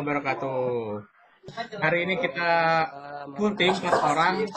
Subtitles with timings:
[0.00, 1.04] wabarakatuh.
[1.80, 2.50] Hari ini kita
[3.36, 4.48] full tim empat orang.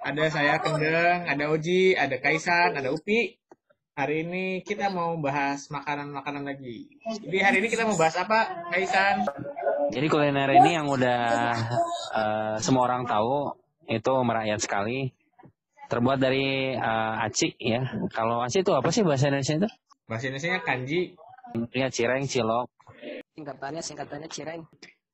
[0.00, 3.36] Ada saya Kendeng, ada Oji, ada Kaisan, ada Upi.
[3.92, 6.88] Hari ini kita mau bahas makanan-makanan lagi.
[7.20, 9.28] Jadi hari ini kita mau bahas apa, Kaisan?
[9.92, 11.52] Jadi kuliner ini yang udah
[12.16, 13.52] uh, semua orang tahu
[13.92, 15.12] itu merakyat sekali.
[15.90, 17.82] Terbuat dari uh, aci ya.
[18.14, 19.68] Kalau aci itu apa sih bahasa Indonesia itu?
[20.08, 21.18] Bahasa Indonesia kanji.
[21.74, 22.70] Ya cireng, cilok.
[23.34, 24.62] Singkatannya singkatannya cireng.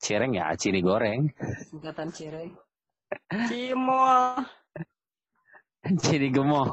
[0.01, 1.31] Cireng ya aci digoreng.
[1.73, 2.51] Singkatan cireng.
[3.49, 4.43] Cimol.
[6.05, 6.67] Jadi gemoy.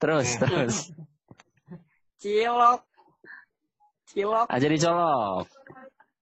[0.00, 0.76] Terus, terus.
[2.18, 2.80] Cilok.
[4.10, 4.46] Cilok.
[4.50, 5.46] Aja dicolok.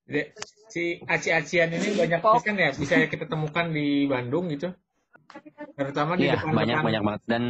[0.05, 0.23] Jadi,
[0.69, 2.45] si aci-acian ini banyak Pop.
[2.45, 4.69] kan ya bisa kita temukan di Bandung gitu.
[5.77, 7.43] Terutama di Iya, depan banyak banyak banget dan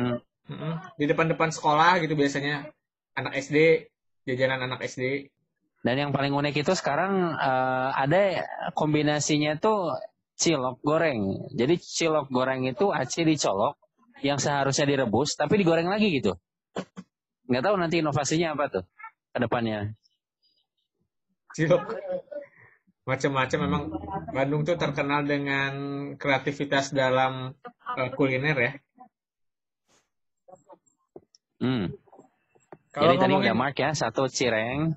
[0.99, 2.67] di depan-depan sekolah gitu biasanya
[3.15, 3.89] anak SD,
[4.27, 5.31] jajanan anak SD.
[5.87, 9.95] Dan yang paling unik itu sekarang eh, ada kombinasinya tuh
[10.39, 11.51] cilok goreng.
[11.55, 13.79] Jadi cilok goreng itu aci dicolok
[14.23, 16.35] yang seharusnya direbus tapi digoreng lagi gitu.
[17.47, 18.85] Nggak tahu nanti inovasinya apa tuh
[19.31, 19.95] ke depannya.
[21.55, 21.83] Cilok.
[23.09, 23.83] Macam-macam memang
[24.37, 25.73] Bandung tuh terkenal dengan
[26.21, 27.57] kreativitas dalam
[27.97, 28.73] eh, kuliner ya.
[31.59, 31.91] Hmm.
[32.95, 34.95] Kalau Jadi tadi ngomongin udah mark ya, satu cireng,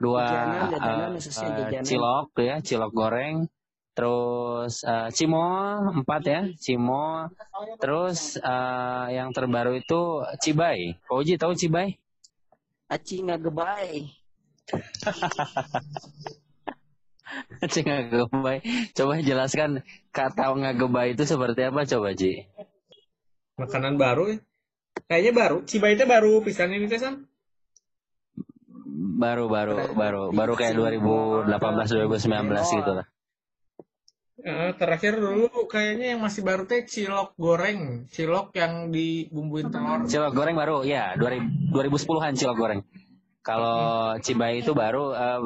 [0.00, 1.84] Dua Jajanan, jajanan, eh, eh, jajanan.
[1.84, 3.48] cilok ya, cilok goreng,
[3.96, 7.28] terus eh, cimol empat ya, cimol,
[7.80, 10.96] terus eh, yang terbaru itu cibai.
[11.08, 11.96] Uji tahu cibai?
[12.86, 14.06] Aci ngagebay.
[17.72, 18.62] Ci ngagebay.
[18.94, 19.82] Coba jelaskan
[20.14, 22.46] kata ngagebay itu seperti apa coba Ji?
[23.56, 24.38] makanan baru ya.
[25.08, 25.64] Kayaknya baru.
[25.64, 27.24] Cibai itu baru pisan ini teh San?
[28.96, 33.06] Baru baru baru baru kayak 2018 2019 gitu lah.
[34.76, 40.08] Terakhir dulu kayaknya yang masih baru teh cilok goreng, cilok yang dibumbuin telur.
[40.08, 42.80] Cilok goreng baru ya 2000 2010-an cilok goreng.
[43.44, 45.40] Kalau cibai itu baru eh,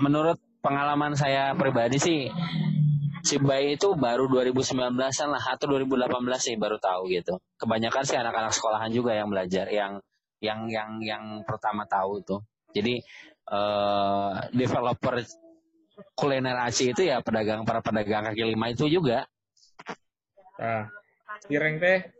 [0.00, 2.32] menurut pengalaman saya pribadi sih
[3.24, 6.08] cibai itu baru 2019-an lah atau 2018
[6.40, 7.40] sih baru tahu gitu.
[7.56, 10.00] Kebanyakan sih anak-anak sekolahan juga yang belajar yang
[10.44, 12.40] yang yang yang pertama tahu tuh.
[12.74, 12.94] Jadi
[13.44, 15.22] eh developer
[16.18, 19.22] kuliner Aceh itu ya pedagang para pedagang kaki lima itu juga.
[20.58, 20.90] Nah,
[21.46, 22.10] cireng teh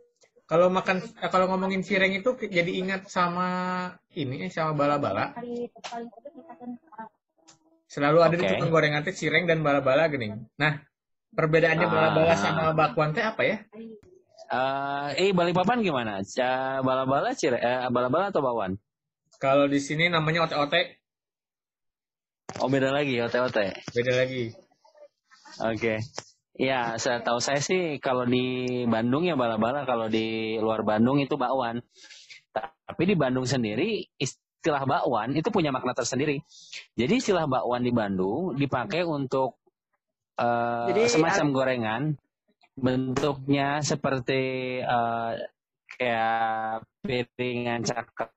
[0.45, 3.47] kalau makan eh, kalau ngomongin cireng itu jadi ingat sama
[4.15, 5.35] ini eh, sama bala-bala.
[7.89, 8.51] Selalu ada di Oke.
[8.55, 10.35] tukang gorengan teh cireng dan bala-bala gini.
[10.59, 10.79] Nah,
[11.35, 12.39] perbedaannya bala-bala Ah.
[12.39, 13.57] sama bakwan teh apa ya?
[14.45, 16.21] Eh, eh Balikpapan gimana?
[16.85, 18.77] Bala-bala cire, eh, bala-bala atau bakwan?
[19.39, 21.05] Kalau di sini namanya ote-ote,
[22.63, 23.75] Oh beda lagi, ote-ote.
[23.91, 24.55] beda lagi.
[25.59, 25.99] Oke.
[26.55, 31.35] Ya, saya tahu saya sih kalau di Bandung ya bala-bala, kalau di luar Bandung itu
[31.35, 31.83] bakwan.
[32.55, 36.39] Tapi di Bandung sendiri istilah bakwan itu punya makna tersendiri.
[36.95, 39.59] Jadi istilah bakwan di Bandung dipakai untuk
[40.39, 42.01] eh, Jadi, semacam gorengan,
[42.79, 45.31] bentuknya seperti eh,
[45.99, 48.34] kayak piringan cakram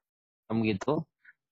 [0.51, 1.05] gitu.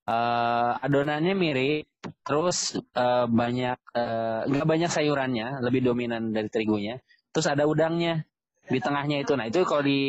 [0.07, 1.85] Eh, adonannya mirip,
[2.27, 6.97] terus eh, banyak eh, nggak banyak sayurannya, lebih dominan dari terigunya.
[7.35, 8.23] Terus ada udangnya
[8.71, 9.35] di tengahnya itu.
[9.39, 10.01] Nah itu kalau di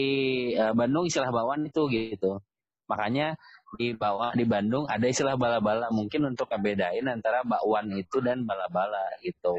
[0.54, 2.40] eh, Bandung istilah bakwan itu gitu.
[2.88, 3.36] Makanya
[3.76, 9.04] di bawah di Bandung ada istilah bala-bala mungkin untuk ngebedain antara bakwan itu dan bala-bala
[9.26, 9.54] gitu.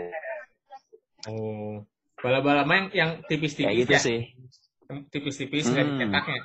[1.27, 1.83] Oh,
[2.23, 4.21] bala-bala mah yang, yang Kayak tipis-tipis gitu ya, sih.
[5.13, 5.77] tipis-tipis Hmm.
[5.77, 6.41] dicetaknya.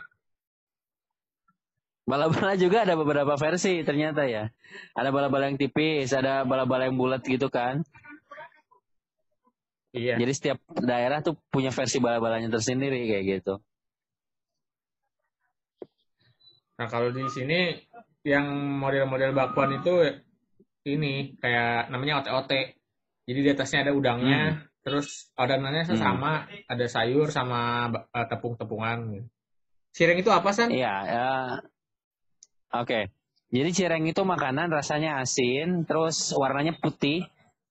[2.04, 4.52] Bala-bala juga ada beberapa versi ternyata ya.
[4.92, 7.80] Ada bala-bala yang tipis, ada bala-bala yang bulat gitu kan.
[9.94, 10.20] Iya.
[10.20, 13.56] Jadi setiap daerah tuh punya versi bala-balanya tersendiri kayak gitu.
[16.82, 17.78] Nah, kalau di sini
[18.26, 18.50] yang
[18.82, 19.94] model-model bakwan itu
[20.90, 22.76] ini kayak namanya ote-ote.
[23.24, 25.96] Jadi di atasnya ada udangnya, terus adonannya Hmm.
[25.96, 26.32] sama,
[26.68, 29.24] ada sayur sama eh, tepung-tepungan.
[29.94, 30.74] Cireng itu apa, San?
[30.74, 31.30] Iya, ya.
[32.74, 33.14] Oke.
[33.54, 37.22] Jadi cireng itu makanan rasanya asin, terus warnanya putih.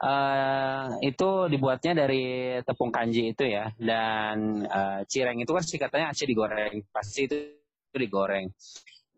[0.03, 3.67] Eh itu dibuatnya dari tepung kanji itu ya.
[3.75, 6.75] Dan eh, cireng itu kan singkatannya aci digoreng.
[6.95, 7.35] Pasti itu,
[7.91, 8.47] itu digoreng.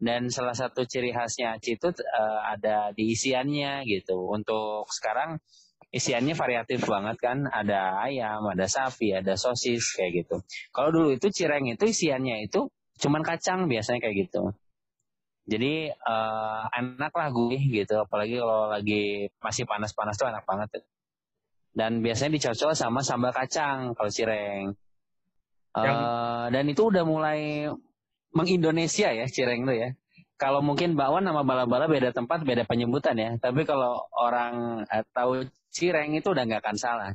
[0.00, 4.16] Dan salah satu ciri khasnya aci itu eh, ada di isiannya gitu.
[4.32, 5.36] Untuk sekarang
[5.92, 7.44] isiannya variatif banget kan.
[7.44, 10.36] Ada ayam, ada sapi, ada sosis kayak gitu.
[10.72, 12.72] Kalau dulu itu cireng itu isiannya itu
[13.04, 14.56] cuman kacang biasanya kayak gitu.
[15.44, 20.84] Jadi eh, enak lah gue gitu, apalagi kalau lagi masih panas-panas tuh enak banget.
[21.74, 24.72] Dan biasanya dicocol sama sambal kacang kalau cireng.
[25.74, 26.02] Yang-
[26.54, 27.66] dan itu udah mulai
[28.30, 29.88] mengindonesia ya cireng tuh ya.
[30.34, 33.30] Kalau mungkin bakwan sama bala-bala beda tempat, beda penyebutan ya.
[33.38, 37.10] Tapi kalau orang eh, tahu cireng itu udah nggak akan salah.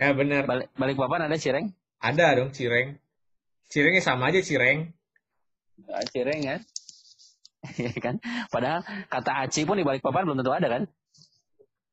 [0.00, 0.48] Ya bener.
[0.48, 1.76] Balik, balik papan ada cireng?
[2.00, 2.96] Ada dong cireng.
[3.68, 4.88] Cirengnya sama aja cireng.
[6.12, 6.60] Cireng kan?
[7.60, 8.16] Iya kan?
[8.48, 10.82] Padahal kata Aci pun di balik papan belum tentu ada kan?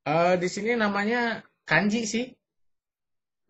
[0.08, 2.32] Eh di sini namanya kanji sih.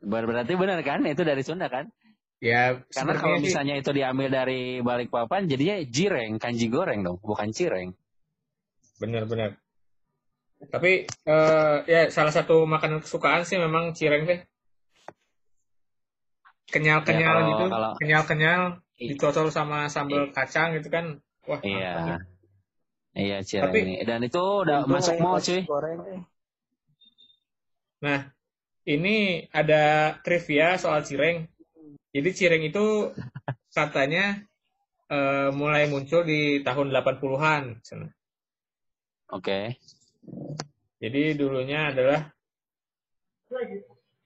[0.02, 1.06] Ber- Berarti benar kan?
[1.06, 1.90] Itu dari Sunda kan?
[2.38, 3.50] Ya Karena kalau sih.
[3.50, 7.98] misalnya itu diambil dari balik papan, jadinya jireng, kanji goreng dong, bukan cireng.
[8.98, 9.58] Bener-bener.
[10.58, 14.42] Tapi eh ya salah satu makanan kesukaan sih memang cireng teh.
[16.68, 17.66] Kenyal-kenyal Ya, kalau- gitu,
[18.02, 18.62] kenyal-kenyal
[18.98, 21.22] I- dicocol sama sambal kacang gitu kan.
[21.48, 21.92] Wah, Iya.
[22.04, 22.20] nih.
[23.18, 23.96] Iya cireng Tapi- ini.
[24.06, 25.62] Dan itu udah masuk pas cuy.
[25.66, 26.00] Goreng.
[27.98, 28.20] Nah,
[28.86, 31.50] ini ada trivia soal cireng.
[32.14, 33.12] Jadi cireng itu
[33.74, 34.44] katanya
[35.08, 37.80] eh, mulai muncul di tahun 80-an.
[37.80, 38.12] Sana.
[39.32, 39.80] Oke.
[41.00, 42.28] Jadi dulunya adalah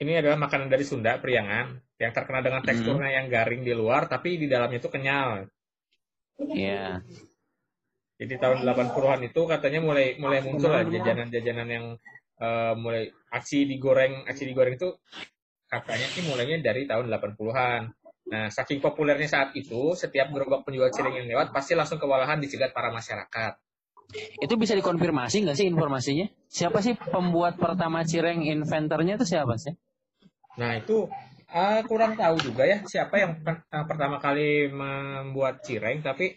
[0.01, 4.41] ini adalah makanan dari Sunda, priangan, yang terkenal dengan teksturnya yang garing di luar, tapi
[4.41, 5.45] di dalamnya itu kenyal.
[6.39, 7.03] Iya.
[8.21, 11.85] Jadi tahun 80-an itu katanya mulai mulai muncul lah jajanan-jajanan yang
[12.37, 14.93] eh, mulai aci digoreng, aci digoreng itu
[15.65, 17.81] katanya sih mulainya dari tahun 80-an.
[18.31, 22.71] Nah, saking populernya saat itu, setiap gerobak penjual cireng yang lewat pasti langsung kewalahan dicegat
[22.71, 23.57] para masyarakat.
[24.39, 26.27] Itu bisa dikonfirmasi nggak sih informasinya?
[26.51, 29.73] Siapa sih pembuat pertama cireng inventornya itu siapa sih?
[30.59, 31.07] Nah, itu
[31.51, 36.33] eh, kurang tahu juga ya siapa yang per- eh, pertama kali membuat cireng, tapi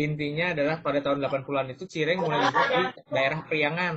[0.00, 2.82] intinya adalah pada tahun 80-an itu cireng mulai dibuat di
[3.12, 3.94] daerah Priangan.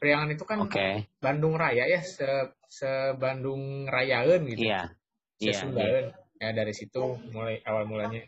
[0.00, 1.06] Priangan itu kan Oke.
[1.20, 2.26] Bandung Raya ya, se,
[2.66, 4.66] se Bandung Rayaeun gitu.
[4.66, 4.90] Iya.
[5.38, 5.52] Se Iya.
[5.52, 5.60] iya.
[5.60, 6.06] Sundaeun.
[6.40, 8.24] Ya dari situ mulai awal mulanya.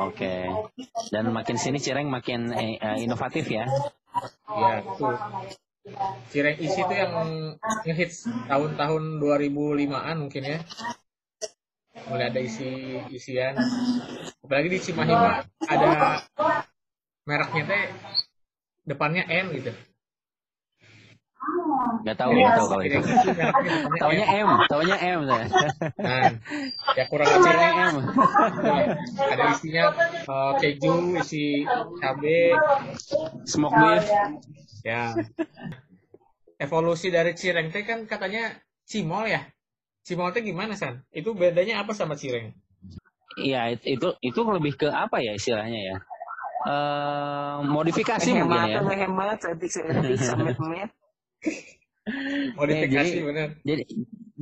[0.00, 0.46] Oke.
[1.10, 3.66] Dan makin sini cireng makin eh, eh, inovatif ya.
[4.48, 5.08] Ya, itu.
[6.30, 7.12] Cireng isi itu yang
[7.82, 10.58] ngehits tahun-tahun 2005-an mungkin ya.
[12.06, 13.58] Mulai ada isi isian.
[14.46, 15.90] Apalagi di Cimahi mah ada
[17.26, 17.84] mereknya teh
[18.86, 19.74] depannya N gitu.
[22.06, 22.98] Nggak tahu, nggak tahu kalau itu.
[23.98, 24.26] Taunya.
[24.46, 25.46] M, taunya M saya.
[25.98, 26.30] Nah,
[26.94, 27.94] ya kurang ajar Cireng M.
[29.18, 29.84] ada isinya
[30.30, 31.66] eh, keju, isi
[31.98, 32.54] cabe,
[33.50, 34.06] Smoke beef.
[34.86, 35.14] Ya.
[36.58, 38.54] Evolusi dari cireng teh kan katanya
[38.86, 39.42] cimol ya.
[40.02, 41.02] Cimol teh gimana san?
[41.10, 42.54] Itu bedanya apa sama cireng?
[43.38, 45.96] Iya, it- itu itu lebih ke apa ya istilahnya ya?
[46.62, 48.80] Eh modifikasi mungkin Hemat, ya.
[49.08, 49.38] hemat.
[52.58, 53.48] Modifikasi jadi- bener.
[53.62, 53.82] Jadi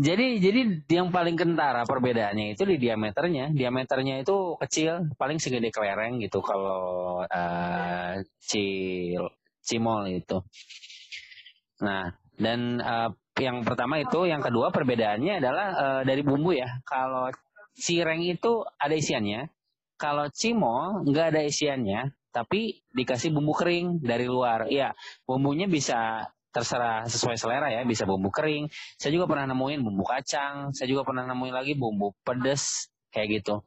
[0.00, 0.60] jadi jadi
[0.96, 3.52] yang paling kentara perbedaannya itu di diameternya.
[3.52, 9.28] Diameternya itu kecil, paling segede kelereng gitu kalau eh cil
[9.64, 10.40] cimol itu.
[11.84, 13.10] Nah, dan eh,
[13.40, 16.81] yang pertama itu, yang kedua perbedaannya adalah eh, dari bumbu ya.
[16.84, 17.32] Kalau
[17.76, 19.48] cireng itu ada isiannya,
[20.00, 24.70] kalau cimol nggak ada isiannya, tapi dikasih bumbu kering dari luar.
[24.70, 24.94] Iya,
[25.26, 28.67] bumbunya bisa terserah sesuai selera ya, bisa bumbu kering.
[28.98, 33.62] Saya juga pernah nemuin bumbu kacang, saya juga pernah nemuin lagi bumbu pedes kayak gitu.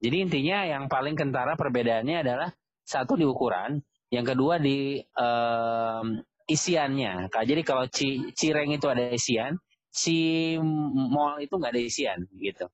[0.00, 2.48] Jadi intinya yang paling kentara perbedaannya adalah
[2.84, 3.80] satu di ukuran,
[4.14, 6.06] yang kedua di em,
[6.46, 7.26] isiannya.
[7.32, 9.58] Kak, Jadi kalau ci- cireng itu ada isian,
[9.90, 10.54] si
[11.14, 12.66] mall itu nggak ada isian gitu.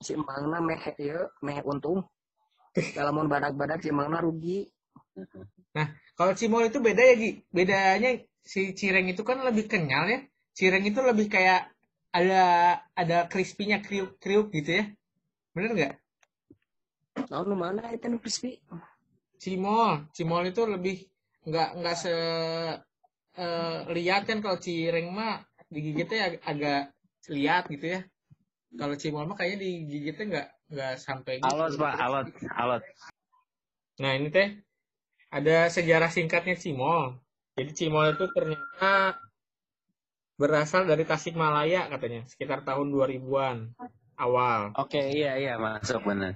[0.00, 2.00] Si mangna meh ya, meh untung.
[2.96, 4.64] Kalau mau badak-badak si mangna rugi.
[6.18, 7.30] Kalau cimol itu beda ya Gi.
[7.50, 8.10] Bedanya
[8.44, 10.18] si cireng itu kan lebih kenyal ya.
[10.56, 11.70] Cireng itu lebih kayak
[12.10, 12.42] ada
[12.96, 14.84] ada crispy-nya kriuk-kriuk gitu ya.
[15.54, 15.94] Bener nggak?
[17.30, 18.58] Tahu nu mana itu crispy?
[19.42, 20.96] Cimol, cimol itu lebih
[21.48, 22.12] nggak nggak se
[23.44, 25.34] eh, lihat kan kalau cireng mah
[25.74, 26.80] digigitnya ag- agak
[27.30, 28.00] lihat gitu ya.
[28.80, 31.50] Kalau cimol mah kayaknya digigitnya nggak nggak sampai gitu.
[31.50, 32.26] Alot pak, alot,
[32.62, 32.82] alot.
[34.02, 34.48] Nah ini teh
[35.36, 37.18] ada sejarah singkatnya cimol.
[37.58, 38.94] Jadi cimol itu ternyata
[40.40, 43.58] berasal dari Tasikmalaya katanya, sekitar tahun 2000-an
[44.16, 44.72] awal.
[44.80, 46.32] Oke, iya iya masuk benar.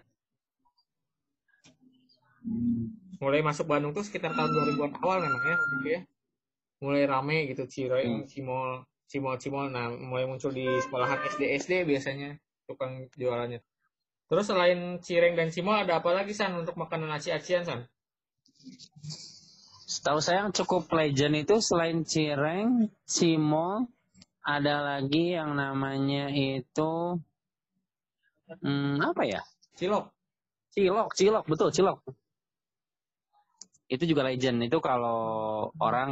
[3.18, 6.00] Mulai masuk Bandung tuh sekitar tahun 2000-an awal memang ya, gitu ya.
[6.84, 9.72] Mulai rame gitu cireng, cimol, cimol, cimol.
[9.72, 12.36] Nah, mulai muncul di sekolahan SD SD biasanya
[12.68, 13.64] tukang jualannya.
[14.28, 17.80] Terus selain cireng dan cimol ada apa lagi San untuk makanan aci-acian San?
[19.84, 23.88] Setahu saya yang cukup legend itu selain cireng, cimol,
[24.44, 27.20] ada lagi yang namanya itu
[28.60, 29.40] hmm, apa ya?
[29.76, 30.12] Cilok.
[30.72, 32.04] Cilok, cilok, betul cilok.
[33.94, 34.66] Itu juga legend.
[34.66, 36.10] Itu kalau orang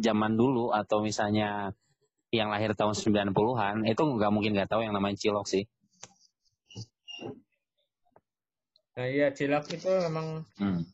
[0.00, 1.76] zaman dulu atau misalnya
[2.30, 5.66] yang lahir tahun 90-an itu nggak mungkin nggak tahu yang namanya cilok sih.
[8.94, 10.84] Nah iya cilok itu memang Hmm.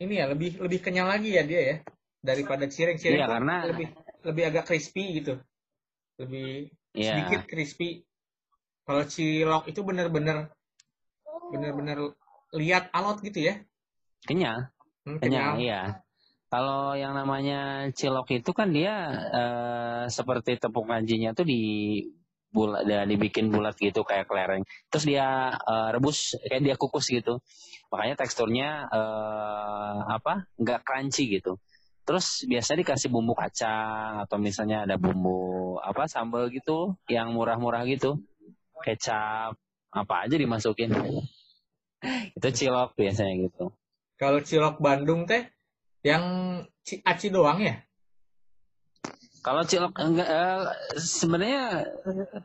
[0.00, 1.76] ini ya lebih lebih kenyal lagi ya dia ya
[2.24, 2.96] daripada cireng.
[2.96, 3.86] Cireng Iya karena lebih
[4.24, 5.36] lebih agak crispy gitu.
[6.16, 8.04] Lebih ya sedikit crispy.
[8.88, 10.48] Kalau cilok itu bener-bener
[11.52, 12.16] bener-bener
[12.56, 13.54] lihat alot gitu ya.
[14.24, 14.70] kenyal.
[15.06, 15.64] Hmm, Kenyang, kenyal.
[15.64, 15.82] iya.
[16.50, 18.94] Kalau yang namanya cilok itu kan dia
[19.30, 21.62] eh, seperti tepung kanjinya tuh di
[22.50, 24.66] bulat, dia dibikin bulat gitu kayak kelereng.
[24.90, 27.38] Terus dia eh, rebus kayak dia kukus gitu.
[27.94, 30.50] Makanya teksturnya eh, apa?
[30.58, 31.56] nggak crunchy gitu.
[32.02, 38.18] Terus biasa dikasih bumbu kacang atau misalnya ada bumbu apa sambal gitu yang murah-murah gitu.
[38.82, 39.54] Kecap
[39.94, 40.90] apa aja dimasukin.
[42.34, 43.70] Itu cilok biasanya gitu.
[44.20, 45.48] Kalau cilok Bandung teh
[46.04, 46.24] yang
[46.84, 47.80] ci- aci doang ya?
[49.40, 50.60] Kalau cilok enggak eh,
[51.00, 51.88] sebenarnya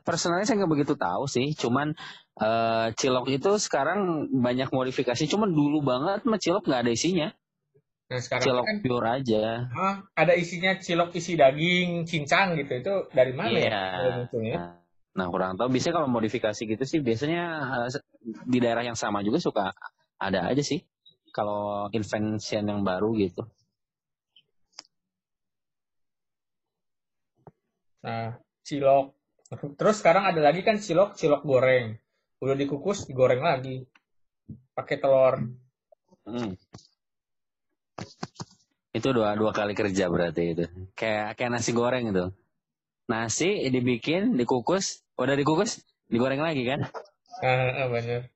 [0.08, 1.52] personalnya saya nggak begitu tahu sih.
[1.52, 1.92] Cuman
[2.40, 5.28] eh, cilok itu sekarang banyak modifikasi.
[5.28, 7.28] Cuman dulu banget mah cilok nggak ada isinya.
[8.08, 9.44] Nah sekarang Cilok kan pure aja.
[10.16, 12.72] ada isinya cilok isi daging, cincang gitu.
[12.80, 13.68] Itu dari mana ya?
[13.68, 13.84] Iya.
[14.24, 14.56] Munculnya?
[15.16, 15.68] Nah, kurang tahu.
[15.76, 17.44] Biasanya kalau modifikasi gitu sih biasanya
[17.84, 18.00] eh,
[18.48, 19.76] di daerah yang sama juga suka
[20.16, 20.80] ada aja sih.
[21.36, 23.44] Kalau invention yang baru gitu.
[28.08, 29.12] Nah, cilok.
[29.76, 32.00] Terus sekarang ada lagi kan cilok, cilok goreng.
[32.40, 33.84] Udah dikukus, digoreng lagi.
[34.72, 35.44] Pakai telur.
[36.24, 36.56] Hmm.
[38.96, 40.66] Itu dua dua kali kerja berarti itu.
[40.96, 42.32] Kayak kayak nasi goreng itu.
[43.12, 46.90] Nasi dibikin, dikukus, udah dikukus, digoreng lagi kan?
[47.44, 48.32] Ah, ah, bener.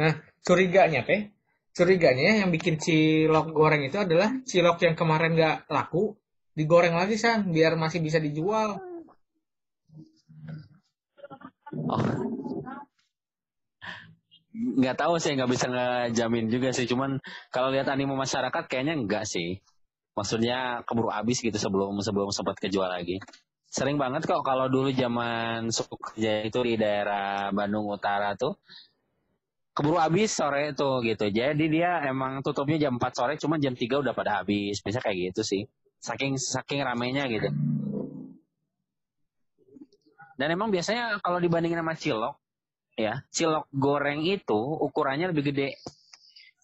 [0.00, 1.30] Nah, curiganya teh,
[1.76, 6.18] curiganya yang bikin cilok goreng itu adalah cilok yang kemarin nggak laku,
[6.54, 8.82] digoreng lagi san, biar masih bisa dijual.
[11.70, 12.30] Oh.
[14.50, 16.84] Nggak tahu sih, nggak bisa ngejamin juga sih.
[16.84, 17.22] Cuman
[17.54, 19.62] kalau lihat animo masyarakat kayaknya enggak sih.
[20.18, 23.22] Maksudnya keburu habis gitu sebelum sebelum sempat kejual lagi.
[23.70, 28.58] Sering banget kok kalau dulu zaman suku kerja itu di daerah Bandung Utara tuh
[29.80, 31.24] keburu habis sore itu gitu.
[31.32, 34.84] Jadi dia emang tutupnya jam 4 sore cuma jam 3 udah pada habis.
[34.84, 35.64] Bisa kayak gitu sih.
[36.04, 37.48] Saking saking ramenya gitu.
[40.36, 42.36] Dan emang biasanya kalau dibandingin sama cilok
[43.00, 45.80] ya, cilok goreng itu ukurannya lebih gede.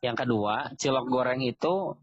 [0.05, 1.97] Yang kedua, cilok goreng itu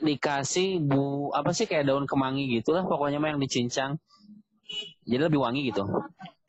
[0.00, 4.00] dikasih bu apa sih kayak daun kemangi gitu lah pokoknya mah yang dicincang.
[5.04, 5.84] Jadi lebih wangi gitu.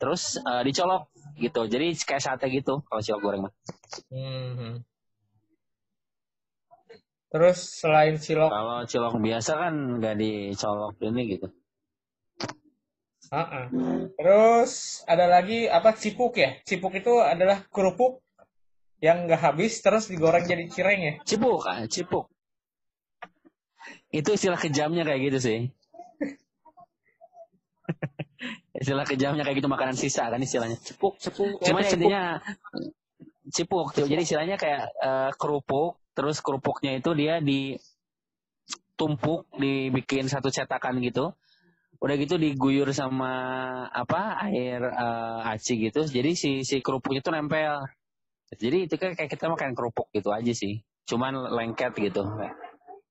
[0.00, 1.64] Terus eh, dicolok gitu.
[1.64, 3.52] Jadi kayak sate gitu kalau cilok goreng mah.
[4.12, 4.84] Hmm.
[7.30, 11.46] Terus selain cilok, Kalau cilok biasa kan nggak dicolok ini gitu.
[13.30, 13.70] ah.
[14.18, 16.58] Terus ada lagi apa cipuk ya?
[16.66, 18.18] Cipuk itu adalah kerupuk
[18.98, 21.14] yang nggak habis terus digoreng jadi cireng ya.
[21.22, 22.26] Cipuk, ah, cipuk.
[24.10, 25.58] Itu istilah kejamnya kayak gitu sih.
[28.80, 30.80] Istilah kejamnya kayak gitu makanan sisa kan istilahnya.
[30.80, 31.94] Cipuk, Cepuk, Cuman cepuk.
[32.00, 32.40] intinya
[33.52, 33.92] cipuk.
[33.92, 37.44] Jadi istilahnya kayak eh, kerupuk, terus kerupuknya itu dia
[38.96, 41.36] ditumpuk, dibikin satu cetakan gitu.
[42.00, 43.28] Udah gitu diguyur sama
[43.92, 46.00] apa air eh, aci gitu.
[46.02, 47.84] Jadi si si kerupuknya tuh nempel.
[48.50, 50.80] Jadi itu kan kayak kita makan kerupuk gitu aja sih.
[51.04, 52.24] Cuman lengket gitu.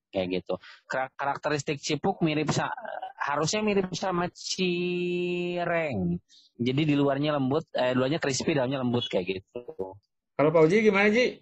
[0.09, 0.57] Kayak gitu.
[0.89, 2.73] Kar- Karakteristik cipuk mirip sa
[3.19, 6.17] harusnya mirip sama cireng.
[6.59, 9.95] Jadi di luarnya lembut, eh luarnya crispy, dalamnya lembut kayak gitu.
[10.35, 11.39] Kalau Pak Uji gimana Ji?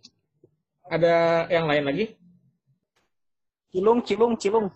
[0.89, 2.05] Ada yang lain lagi?
[3.69, 4.67] Cilung, cilung, cilung.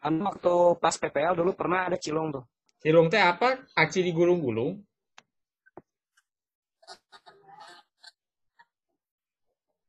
[0.00, 2.44] Anu waktu pas PPL dulu pernah ada cilung tuh.
[2.80, 3.60] Cilung teh apa?
[3.76, 4.80] Aci digulung-gulung.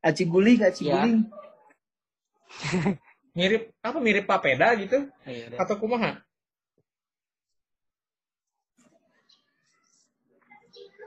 [0.03, 0.99] Aci guling, aci Ya.
[0.99, 1.29] guling.
[3.31, 3.97] Mirip apa?
[4.03, 5.07] Mirip papeda gitu?
[5.23, 6.19] Iya, Atau kumaha?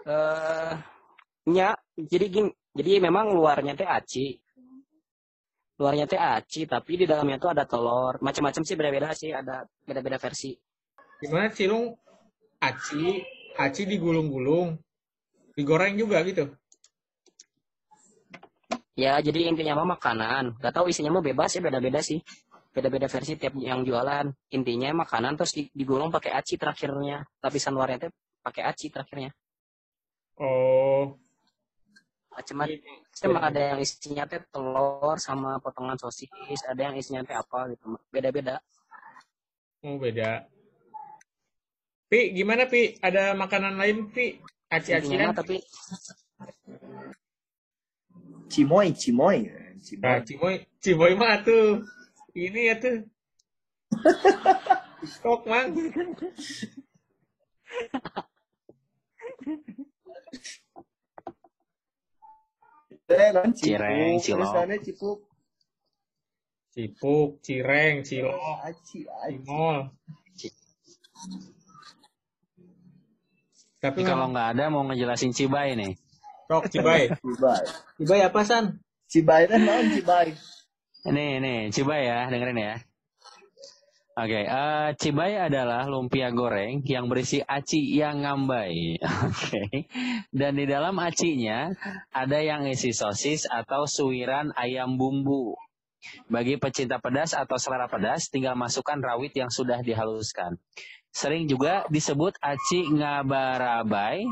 [0.05, 0.73] Eh,
[1.49, 4.37] nya, jadi gini, jadi memang luarnya teh aci.
[5.81, 8.21] Luarnya teh aci, tapi di dalamnya tuh ada telur.
[8.21, 10.57] Macam-macam sih beda-beda sih, ada beda-beda versi.
[11.21, 11.93] Gimana cilung?
[12.61, 13.21] Aci,
[13.61, 14.81] aci digulung-gulung.
[15.57, 16.49] Digoreng juga gitu.
[18.95, 20.63] Ya, jadi intinya mah makanan.
[20.63, 22.23] Gak tahu isinya mah bebas ya, beda-beda sih.
[22.71, 24.31] Beda-beda versi tiap yang jualan.
[24.55, 27.27] Intinya makanan terus di- digulung pakai aci terakhirnya.
[27.43, 28.11] Lapisan luarnya teh
[28.43, 29.35] pakai aci terakhirnya.
[30.39, 31.15] Oh.
[32.35, 37.95] Macam-macam ada yang isinya teh telur sama potongan sosis, ada yang isinya teh apa gitu.
[38.11, 38.59] Beda-beda.
[39.87, 40.47] Oh, beda.
[42.11, 42.99] Pi, gimana Pi?
[43.03, 44.39] Ada makanan lain Pi?
[44.71, 45.31] Aci-acian?
[45.31, 45.63] tapi
[48.55, 49.39] Cimoy, cimoy.
[49.99, 50.23] Nah, Cimoy.
[50.23, 51.83] Cimoy, Cimoy mah tuh.
[52.39, 52.99] Ini ya tuh.
[55.13, 55.75] Stok mang.
[63.05, 64.25] Eh, non Cireng, cipuk.
[64.25, 64.49] cilok.
[64.49, 65.19] Tulisannya cipuk.
[66.75, 68.35] Cipuk, cireng, cilok,
[68.67, 69.39] Aci, aci.
[69.39, 69.79] cimol.
[73.79, 75.93] Tapi Tapi kalau nggak ada mau ngejelasin Cibai nih.
[76.45, 77.09] Sok, Cibai.
[77.25, 77.65] Cibai.
[77.97, 78.65] Cibai apa, San?
[79.09, 80.35] Cibai kan non cibai.
[81.05, 82.75] Ini ini Cibai ya, dengerin ya.
[84.15, 89.03] Oke, eh, Cibai adalah lumpia goreng yang berisi aci yang ngambai.
[89.27, 89.91] Oke.
[90.31, 91.75] Dan di dalam acinya
[92.15, 95.59] ada yang isi sosis atau suiran ayam bumbu.
[96.31, 100.63] Bagi pecinta pedas atau selera pedas, tinggal masukkan rawit yang sudah dihaluskan.
[101.11, 104.23] Sering juga disebut aci ngabarabai,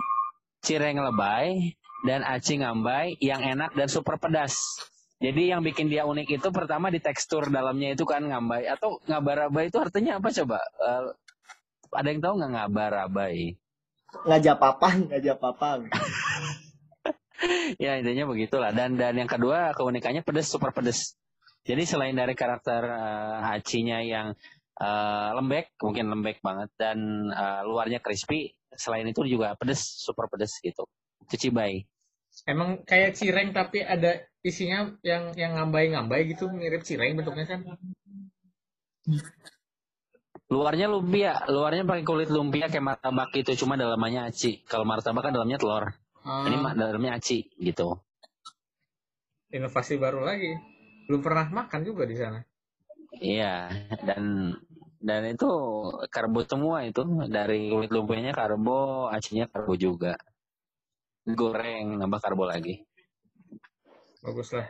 [0.63, 4.59] cireng lebay, dan aci ngambai yang enak dan super pedas.
[5.23, 9.71] Jadi yang bikin dia unik itu pertama di tekstur dalamnya itu kan ngambai atau ngabarabai
[9.71, 10.59] itu artinya apa coba?
[10.59, 11.03] Eh,
[11.95, 13.55] ada yang tahu nggak ngabarabai?
[14.27, 15.81] Ngajak papang, ngajak papang.
[17.85, 18.75] ya intinya begitulah.
[18.75, 21.15] Dan dan yang kedua keunikannya pedas super pedas.
[21.63, 24.35] Jadi selain dari karakter eh, acinya yang
[24.83, 26.99] eh, lembek, mungkin lembek banget dan
[27.31, 30.83] eh, luarnya crispy, selain itu juga pedas super pedas gitu.
[31.31, 31.92] Itu cibai.
[32.49, 37.61] Emang kayak cireng tapi ada isinya yang yang ngambai-ngambai gitu, mirip cireng bentuknya kan?
[40.53, 44.61] Luarnya lumpia, luarnya pakai kulit lumpia kayak martabak gitu, cuma dalamnya aci.
[44.69, 45.85] Kalau martabak kan dalamnya telur.
[46.23, 47.89] Ah, Ini mah dalamnya aci gitu.
[49.53, 50.57] inovasi baru lagi.
[51.07, 52.41] Belum pernah makan juga di sana.
[53.21, 53.69] Iya,
[54.09, 54.57] dan
[55.03, 55.51] dan itu
[56.09, 60.17] karbo semua itu dari kulit lumpianya karbo, acinya karbo juga.
[61.23, 62.83] Goreng nambah karbo lagi.
[64.23, 64.67] Bagus lah.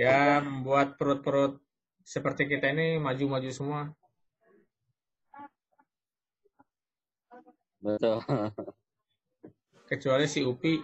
[0.00, 1.60] Ya, membuat perut-perut
[2.04, 3.80] seperti kita ini maju-maju semua.
[7.84, 8.24] Betul.
[9.84, 10.80] Kecuali si Upi.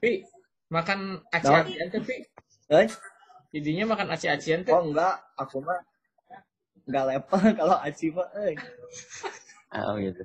[0.00, 0.24] Pi,
[0.72, 2.24] makan aci-acian tuh, Pi.
[2.72, 2.88] Eh?
[3.56, 4.76] Idinya makan aci-acian tuh.
[4.76, 5.80] Oh enggak, aku mah
[6.84, 8.28] enggak level kalau aci mah.
[8.46, 8.56] Eh.
[9.80, 10.24] Oh gitu.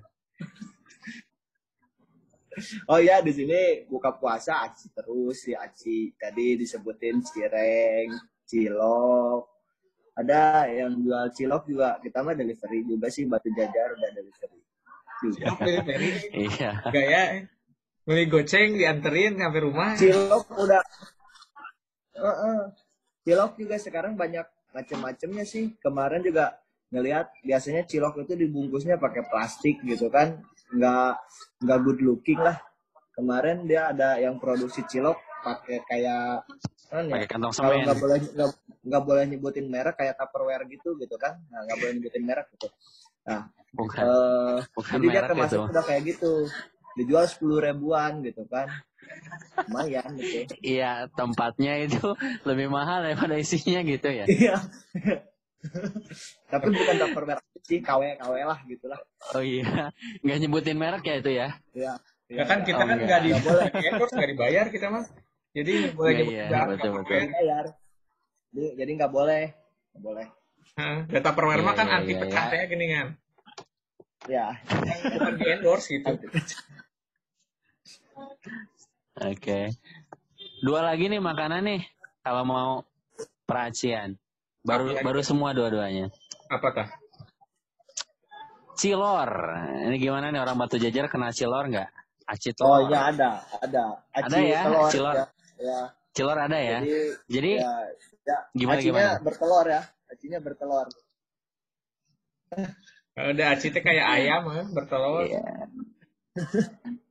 [2.91, 6.13] Oh ya di sini buka puasa aci terus ya aci.
[6.15, 8.09] Tadi disebutin cireng,
[8.47, 9.41] cilok.
[10.15, 14.59] Ada yang jual cilok juga kita mah delivery juga sih batu jajar udah delivery.
[15.23, 15.45] Juga.
[15.59, 16.09] Peri-peri.
[16.31, 16.71] Iya.
[16.91, 17.23] Gaya.
[18.05, 19.89] Beli goceng, dianterin sampai rumah.
[19.97, 20.83] Cilok udah
[22.15, 22.61] Heeh.
[23.25, 25.75] Cilok juga sekarang banyak macam-macamnya sih.
[25.81, 26.55] Kemarin juga
[26.93, 30.39] ngelihat biasanya cilok itu dibungkusnya pakai plastik gitu kan.
[30.73, 31.11] Nggak
[31.61, 32.57] nggak good looking lah.
[33.15, 36.41] Kemarin dia ada yang produksi cilok pakai kayak
[36.89, 38.17] kan ya, Pakai kantong kalau nggak boleh
[38.85, 41.37] nggak boleh nyebutin merek kayak Tupperware gitu gitu kan.
[41.53, 42.67] Nah nggak boleh nyebutin merek gitu.
[43.29, 45.71] Nah Bukan, eh bukan jadi dia merek termasuk itu.
[45.75, 46.33] udah kayak gitu.
[46.95, 48.71] Dijual sepuluh ribuan gitu kan.
[49.67, 50.47] Lumayan gitu.
[50.63, 52.15] Iya, tempatnya itu
[52.47, 54.25] lebih mahal daripada isinya gitu ya.
[54.31, 54.55] iya
[56.53, 58.99] tapi bukan Tupperware sih KW KW lah gitulah
[59.33, 59.89] Oh iya,
[60.21, 61.49] nggak nyebutin merek ya itu ya.
[61.73, 61.93] ya
[62.25, 63.05] Ya kan kita Oh, kan enggak.
[63.05, 63.65] nggak di boleh.
[63.89, 65.05] endorse, nggak dibayar kita mah.
[65.53, 67.65] Jadi boleh Iya, nyebut iya, betul, bayar
[68.55, 69.43] jadi jadi nggak boleh
[69.91, 70.27] nggak boleh
[70.75, 72.57] Hah, Data perwer mah Iya, kan iya, anti iya, pecah iya.
[72.57, 73.07] ya gini kan.
[74.25, 74.47] ya
[75.13, 76.09] Bukan di endorse gitu.
[79.15, 79.59] Oke.
[80.65, 81.81] Dua lagi nih makanan nih
[82.19, 82.69] kalau mau
[83.45, 84.17] peracian.
[84.65, 86.09] Baru baru semua dua-duanya.
[86.49, 86.89] Apakah?
[88.75, 89.31] Cilor.
[89.87, 91.89] Ini gimana nih orang Batu Jajar kena cilor nggak?
[92.25, 92.89] Aci oh telur.
[92.89, 93.29] iya ada
[93.61, 95.15] ada Ada aci ya, telur aci telur.
[95.15, 95.25] ya,
[95.61, 95.79] ya.
[96.11, 96.79] Cilor ada ya.
[96.81, 96.97] jadi
[97.29, 97.73] Jadi ya,
[98.25, 99.21] ya Gimana, acinya gimana?
[99.21, 100.87] bertelur ya acinya bertelur
[103.15, 105.23] Kalau udah aci teh kayak ayam eh, bertelur.
[105.23, 105.45] Iya.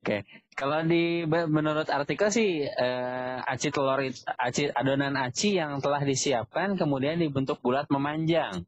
[0.00, 0.24] Oke,
[0.58, 4.02] kalau di menurut artikel sih eh, aci telur
[4.34, 8.66] aci adonan aci yang telah disiapkan kemudian dibentuk bulat memanjang.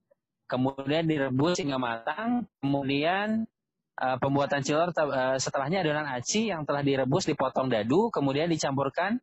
[0.50, 3.46] kemudian direbus hingga matang, kemudian
[4.03, 9.22] eh, pembuatan cilor eh, setelahnya adonan aci yang telah direbus dipotong dadu, kemudian dicampurkan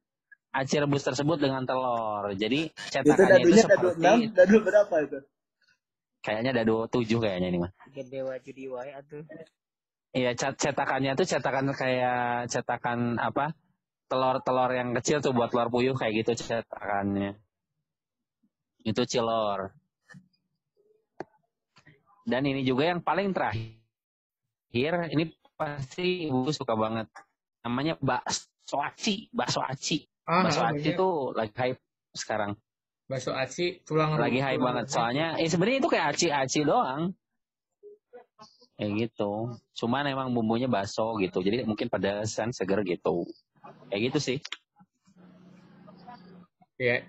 [0.56, 2.32] aci rebus tersebut dengan telur.
[2.32, 5.20] Jadi Itu cetakannya itu, dadunya dadu seperti 6, dadu berapa itu?
[6.24, 7.72] kayaknya dadu 7 kayaknya ini mah.
[7.92, 9.24] Gedewa judi wae atuh.
[10.18, 13.54] Iya, cet- cetakannya tuh cetakan kayak cetakan apa?
[14.10, 17.38] Telur-telur yang kecil tuh buat telur puyuh kayak gitu cetakannya.
[18.82, 19.78] Itu cilor.
[22.26, 27.08] Dan ini juga yang paling terakhir, ini pasti ibu suka banget.
[27.62, 30.02] Namanya bakso aci, bakso aci.
[30.28, 31.00] Ah, Bakso ah, aci bener.
[31.00, 31.80] tuh lagi hype
[32.12, 32.52] sekarang.
[33.08, 34.86] bakso aci tulang Lagi hype tulang banget.
[34.92, 37.16] Soalnya, eh sebenarnya itu kayak aci-aci doang.
[38.78, 39.58] Kayak gitu.
[39.74, 41.42] Cuman emang bumbunya bakso gitu.
[41.42, 43.26] Jadi mungkin pedasan seger gitu.
[43.90, 44.38] Kayak gitu sih.
[46.78, 47.02] Ya.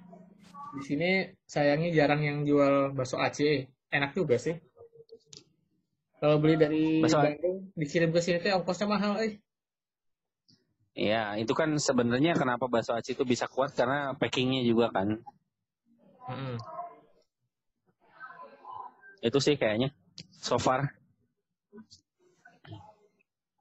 [0.72, 3.68] Di sini sayangnya jarang yang jual bakso aci.
[3.92, 4.56] Enak juga sih.
[6.18, 9.38] Kalau beli dari Bakso- Bandung dikirim ke sini teh ongkosnya mahal, eh.
[10.98, 15.22] Iya, itu kan sebenarnya kenapa bakso aci itu bisa kuat karena packingnya juga kan.
[16.26, 16.58] Mm-mm.
[19.22, 19.94] Itu sih kayaknya.
[20.42, 20.97] So far.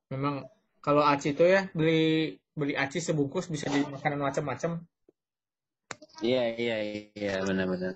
[0.07, 0.47] Memang
[0.79, 4.81] kalau aci itu ya beli beli aci sebungkus bisa jadi makanan macam-macam.
[6.23, 6.77] Iya, iya,
[7.13, 7.93] iya, benar-benar.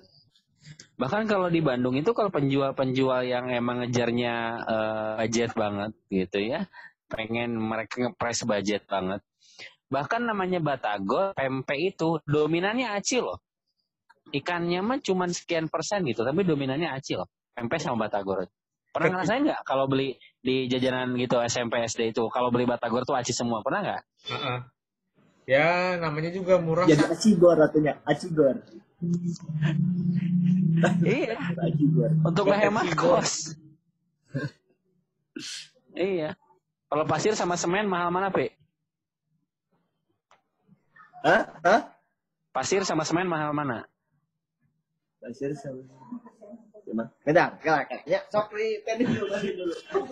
[1.02, 6.70] Bahkan kalau di Bandung itu kalau penjual-penjual yang emang ngejarnya eh, budget banget gitu ya,
[7.10, 9.26] pengen mereka ngepres budget banget.
[9.90, 13.42] Bahkan namanya Batagor, pempek itu dominannya aci loh.
[14.32, 17.28] Ikannya mah cuma sekian persen gitu, tapi dominannya aci loh.
[17.58, 18.48] Pempek sama Batagor.
[18.92, 23.16] Pernah ngerasain nggak kalau beli di jajanan gitu SMP SD itu, kalau beli Batagor tuh
[23.16, 24.02] aci semua, pernah nggak?
[24.28, 24.58] Heeh.
[25.48, 26.84] Ya, namanya juga murah.
[26.86, 28.60] Jadi acigor ratunya, acigor.
[31.08, 31.40] iya.
[31.40, 32.10] Acigor.
[32.20, 33.56] Untuk Buat menghemat kos.
[35.96, 36.36] iya.
[36.92, 38.52] Kalau pasir sama semen mahal mana, Pe?
[41.24, 41.48] Hah?
[41.64, 41.82] Hah?
[42.52, 43.88] Pasir sama semen mahal mana?
[45.24, 45.80] Pasir sama.
[47.24, 48.20] Kedang, kelak, ya.
[48.28, 49.32] Sok li, pendek dulu,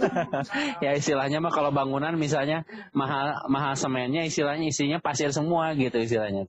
[0.85, 2.63] ya istilahnya mah kalau bangunan misalnya
[2.95, 6.47] mahal mahal semennya istilahnya isinya pasir semua gitu istilahnya.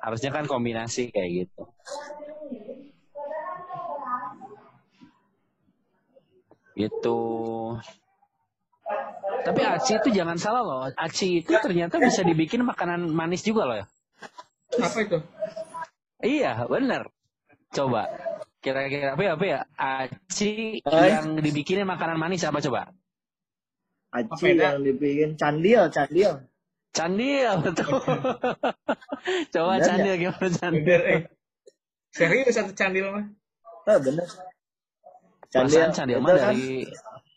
[0.00, 1.62] Harusnya kan kombinasi kayak gitu.
[6.78, 7.20] Gitu.
[9.44, 10.80] Tapi aci itu jangan salah loh.
[10.94, 13.84] Aci itu ternyata bisa dibikin makanan manis juga loh.
[14.78, 15.18] Apa itu?
[16.22, 17.10] Iya, bener.
[17.72, 18.08] Coba.
[18.58, 19.32] Kira-kira apa ya?
[19.38, 19.60] Apa ya?
[19.78, 21.08] Aci Hai.
[21.14, 22.90] yang dibikinnya makanan manis apa coba?
[24.10, 24.74] Aci Papeda.
[24.74, 26.32] yang dibikin candil, candil.
[26.96, 28.00] Candil, betul.
[29.52, 30.82] coba Bener candil gimana candil?
[30.82, 31.20] Bener, eh.
[32.10, 33.26] Serius satu candil mah.
[33.86, 34.26] Oh, bener.
[35.52, 36.88] Perasaan candil mah kan, dari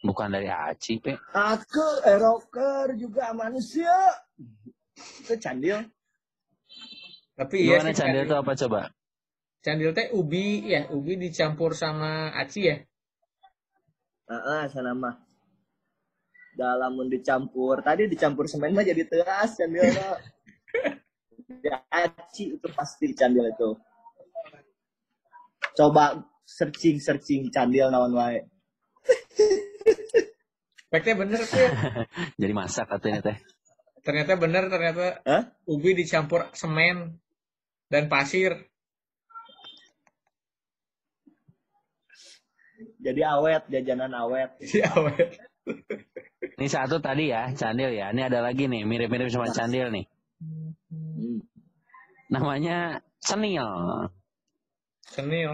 [0.02, 1.14] bukan dari Aci, Pe.
[1.36, 3.92] Aku eroker juga manusia.
[5.22, 5.86] Itu candil.
[7.36, 8.82] Tapi iya Gimana sih, candil itu apa coba?
[9.62, 12.82] Candil teh ubi ya, ubi dicampur sama aci ya.
[14.26, 15.22] Ah, sana mah.
[16.58, 17.86] Dalam dicampur.
[17.86, 19.86] Tadi dicampur semen mah jadi teras candil.
[21.62, 23.76] Ya, aci itu pasti candil itu.
[25.76, 28.48] Coba searching searching candil naon wae.
[30.92, 31.72] Speknya bener tuh ya.
[32.42, 33.38] Jadi masak katanya teh.
[34.04, 35.44] Ternyata bener, ternyata Hah?
[35.68, 37.20] ubi dicampur semen
[37.88, 38.71] dan pasir.
[43.02, 44.54] Jadi awet, jajanan awet.
[44.62, 45.30] Jadi awet.
[46.58, 48.14] Ini satu tadi ya, candil ya.
[48.14, 50.06] Ini ada lagi nih, mirip-mirip sama candil nih.
[50.42, 51.42] Hmm.
[52.30, 53.66] Namanya cenil.
[55.10, 55.52] Cenil.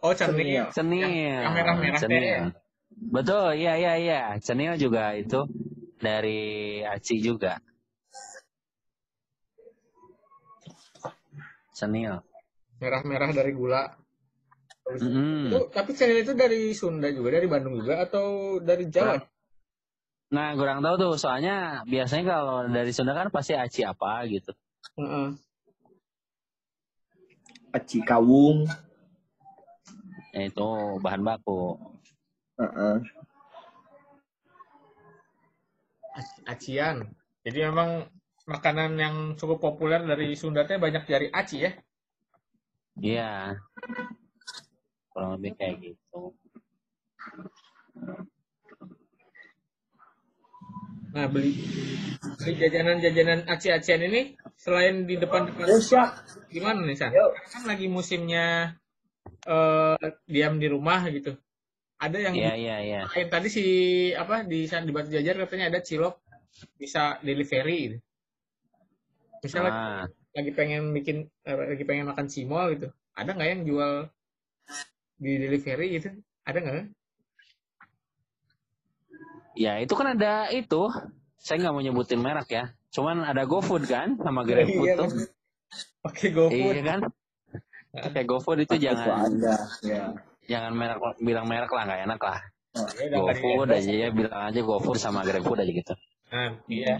[0.00, 0.68] Oh, cenil.
[0.72, 1.08] Cenil.
[1.08, 2.00] Yang- yang merah-merah.
[2.00, 2.42] Cenil.
[2.90, 4.22] Betul, iya iya iya.
[4.40, 5.48] Cenil juga itu
[6.00, 7.60] dari Aci juga.
[11.72, 12.20] Cenil.
[12.80, 13.99] Merah-merah dari gula.
[14.96, 19.22] Itu, tapi cenil itu dari Sunda juga, dari Bandung juga, atau dari Jawa?
[20.30, 21.14] Nah, kurang tahu tuh.
[21.18, 24.54] Soalnya biasanya kalau dari Sunda kan pasti Aci apa gitu.
[24.98, 25.34] Heeh.
[27.74, 28.66] Aci kawung.
[30.30, 30.68] Ya, itu
[31.02, 31.78] bahan baku.
[32.58, 32.96] Heeh.
[36.46, 37.10] Acian.
[37.42, 38.06] Jadi memang
[38.46, 41.72] makanan yang cukup populer dari Sunda teh banyak dari aci ya.
[42.98, 43.58] Iya.
[45.20, 46.32] Kurang lebih kayak gitu.
[51.12, 51.52] Nah, beli
[52.40, 56.24] beli jajanan-jajanan aci-acian ini selain di depan-depan siap.
[56.48, 57.12] gimana nih, San?
[57.12, 57.36] Yo.
[57.52, 58.72] Kan lagi musimnya
[59.44, 61.36] eh, diam di rumah gitu.
[62.00, 63.00] Ada yang Iya, iya, iya.
[63.12, 63.64] lain tadi si
[64.16, 66.16] apa di sana di Batu Jajar katanya ada cilok
[66.80, 67.96] bisa delivery gitu.
[69.44, 72.88] Misalnya Ah, lagi pengen bikin eh, lagi pengen makan cimol gitu.
[73.12, 74.08] Ada nggak yang jual
[75.20, 76.08] di delivery gitu?
[76.48, 76.86] Ada nggak?
[79.60, 80.88] ya itu kan ada itu.
[81.40, 82.64] Saya nggak mau nyebutin merek ya.
[82.92, 85.08] Cuman ada GoFood kan sama GrabFood Iya, tuh.
[86.04, 86.74] Pakai GoFood.
[86.76, 87.00] Iya kan?
[87.90, 89.56] Kayak GoFood itu Itu jangan ada.
[89.84, 90.04] Ya.
[90.50, 92.40] jangan merek bilang merek lah nggak enak lah.
[92.70, 95.94] Ya, udah nggak GoFood aja ya bilang aja GoFood sama GrabFood aja gitu.
[96.30, 96.94] Nah, iya.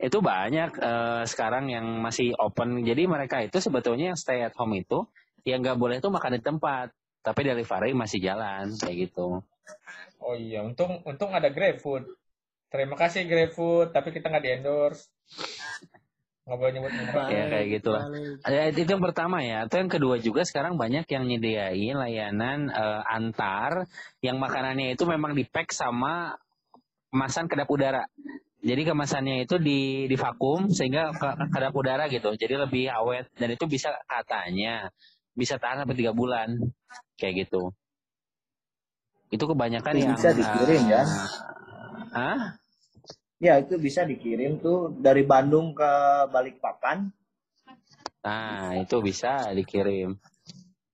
[0.00, 2.82] Itu banyak eh, sekarang yang masih open.
[2.86, 5.04] Jadi mereka itu sebetulnya yang stay at home itu
[5.44, 6.88] yang nggak boleh tuh makan di tempat,
[7.24, 9.40] tapi delivery masih jalan kayak gitu.
[10.20, 12.04] Oh iya, untung untung ada GrabFood.
[12.68, 15.08] Terima kasih GrabFood, tapi kita nggak di-endorse.
[16.44, 17.28] Nggak boleh nyebut merek.
[17.32, 18.04] Ya kayak gitulah.
[18.44, 19.64] Ya, itu yang pertama ya.
[19.64, 23.88] Atau yang kedua juga sekarang banyak yang nyediain layanan eh, antar
[24.20, 26.36] yang makanannya itu memang di-pack sama
[27.08, 28.04] kemasan kedap udara.
[28.64, 32.32] Jadi kemasannya itu di di vakum sehingga ke- kedap udara gitu.
[32.36, 34.88] Jadi lebih awet dan itu bisa katanya
[35.34, 36.58] bisa tahan sampai tiga bulan
[37.18, 37.74] kayak gitu.
[39.30, 41.02] Itu kebanyakan Itu yang bisa dikirim, eh, ya?
[42.14, 42.38] Hah?
[43.42, 45.90] Ya itu bisa dikirim tuh dari Bandung ke
[46.30, 47.10] Balikpapan.
[48.24, 50.16] Nah, itu bisa dikirim.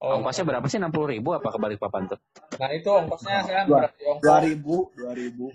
[0.00, 0.80] Oh, Ongkosnya berapa sih?
[0.80, 2.18] 60 ribu apa ke Balikpapan tuh?
[2.56, 5.46] nah itu ongkosnya sekarang Dua- berarti ongkos Dua ribu, dua ribu.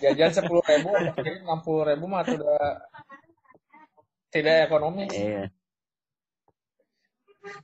[0.00, 2.58] jajan sepuluh ribu, ongkos kirim enam puluh ribu mah sudah
[4.32, 5.12] tidak ekonomis.
[5.12, 5.44] Iya.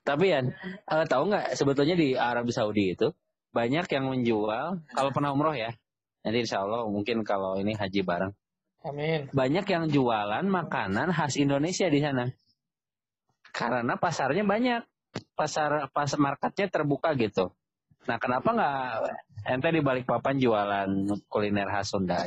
[0.04, 0.40] Tapi ya,
[0.88, 3.12] eh, tahu nggak sebetulnya di Arab Saudi itu
[3.52, 5.72] banyak yang menjual kalau pernah umroh ya.
[6.24, 8.32] Nanti insya Allah mungkin kalau ini haji bareng.
[8.86, 9.30] Amin.
[9.34, 12.26] Banyak yang jualan makanan khas Indonesia di sana.
[13.50, 14.82] Karena pasarnya banyak.
[15.32, 17.48] Pasar pasar marketnya terbuka gitu.
[18.04, 18.84] Nah, kenapa nggak
[19.48, 20.90] ente di Balikpapan jualan
[21.26, 22.20] kuliner khas Sunda?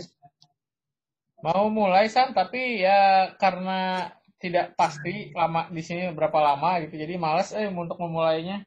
[1.40, 7.14] Mau mulai San, tapi ya karena tidak pasti lama di sini berapa lama gitu, jadi
[7.20, 8.64] males eh untuk memulainya.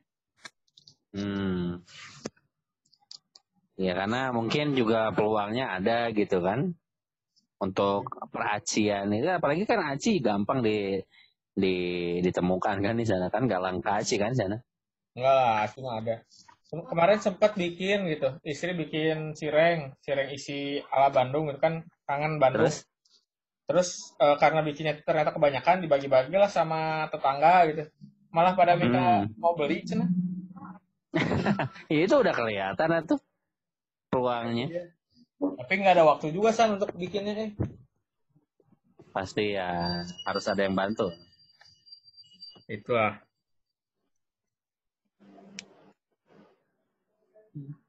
[1.17, 1.81] Hmm.
[3.81, 6.77] Ya karena mungkin juga peluangnya ada gitu kan.
[7.63, 10.99] Untuk peracian itu apalagi kan aci gampang di
[11.55, 11.75] di
[12.19, 14.57] ditemukan kan di sana kan gak langka aci kan di sana.
[15.15, 16.17] Enggak lah, cuma ada.
[16.67, 22.41] Sem- Kemarin sempat bikin gitu, istri bikin cireng, cireng isi ala Bandung gitu kan, kangen
[22.41, 22.65] Bandung.
[22.67, 22.89] Terus
[23.69, 27.83] Terus eh, karena bikinnya ternyata kebanyakan dibagi-bagi lah sama tetangga gitu.
[28.33, 29.29] Malah pada minta Hmm.
[29.37, 30.09] mau beli cina.
[31.93, 33.21] ya itu udah kelihatan tuh
[34.09, 34.93] peluangnya.
[35.37, 37.51] Tapi nggak ada waktu juga san untuk bikinnya eh.
[39.13, 41.13] Pasti ya harus ada yang bantu.
[42.71, 43.21] Itulah.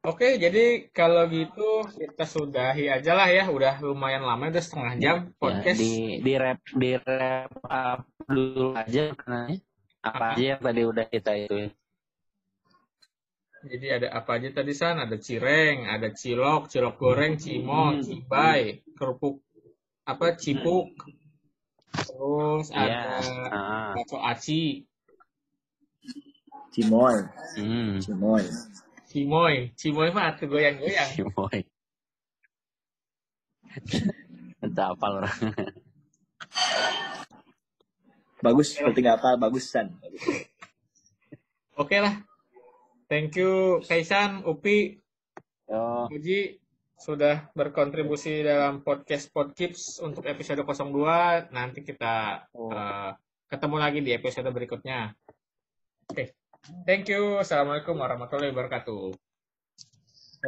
[0.03, 3.47] Oke, jadi kalau gitu kita sudahi aja lah ya.
[3.47, 5.79] Udah lumayan lama, udah setengah jam Ya, podcast.
[5.79, 9.55] di di rap di rap up dulu aja karena
[10.03, 11.71] apa aja yang tadi udah kita itu.
[13.63, 14.99] Jadi ada apa aja tadi San?
[14.99, 19.39] Ada cireng, ada cilok, cilok goreng, cimol, cibai, kerupuk
[20.03, 20.99] apa cipuk.
[21.95, 22.83] Terus Iya.
[22.83, 22.99] ada
[23.55, 24.83] Ah, bakso aci,
[26.75, 27.23] Cimoy,
[27.55, 28.03] hmm.
[28.03, 28.43] Cimoy.
[29.13, 29.69] Cimoy.
[29.77, 31.09] Cimoy mah atuh goyang-goyang.
[31.13, 31.61] Si boy.
[34.65, 35.37] Entah apa orang.
[38.43, 39.93] Bagus, seperti nggak apa, bagusan.
[41.79, 42.19] Oke lah.
[43.07, 44.97] Thank you Kaisan, Upi,
[45.69, 46.57] Yo, Uji
[46.97, 51.53] sudah berkontribusi dalam podcast Podkips untuk episode 02.
[51.53, 52.73] Nanti kita Oh.
[52.73, 53.11] eh,
[53.47, 55.13] ketemu lagi di episode berikutnya.
[56.09, 56.42] Oke.
[56.87, 57.43] Thank you.
[57.43, 59.11] Assalamualaikum warahmatullahi wabarakatuh.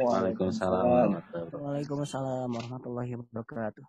[0.00, 3.84] Waalaikumsalam warahmatullahi Waalaikumsalam warahmatullahi wabarakatuh.